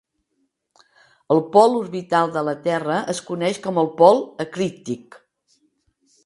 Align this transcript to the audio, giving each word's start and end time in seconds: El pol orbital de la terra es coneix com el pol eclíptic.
El 1.35 1.41
pol 1.55 1.77
orbital 1.79 2.33
de 2.37 2.43
la 2.47 2.55
terra 2.69 2.97
es 3.15 3.21
coneix 3.29 3.61
com 3.67 3.79
el 3.83 3.93
pol 4.01 4.23
eclíptic. 4.47 5.21